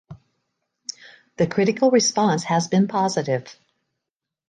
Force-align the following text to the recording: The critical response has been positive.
The 1.37 1.45
critical 1.45 1.91
response 1.91 2.45
has 2.45 2.67
been 2.67 2.87
positive. 2.87 3.55